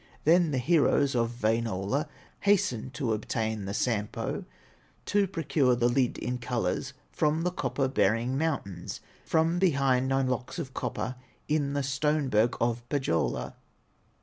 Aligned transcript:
Then 0.23 0.49
the 0.49 0.57
heroes 0.57 1.13
of 1.13 1.39
Wainola 1.43 2.07
Hasten 2.39 2.89
to 2.95 3.13
obtain 3.13 3.65
the 3.65 3.73
Sampo, 3.75 4.45
To 5.05 5.27
procure 5.27 5.75
the 5.75 5.87
lid 5.89 6.17
in 6.17 6.39
colors 6.39 6.93
From 7.11 7.43
the 7.43 7.51
copper 7.51 7.87
bearing 7.87 8.35
mountains. 8.35 8.99
From 9.23 9.59
behind 9.59 10.07
nine 10.07 10.25
locks 10.25 10.57
of 10.57 10.73
copper, 10.73 11.17
In 11.47 11.73
the 11.73 11.83
stone 11.83 12.29
berg 12.29 12.57
of 12.59 12.81
Pohyola. 12.89 13.53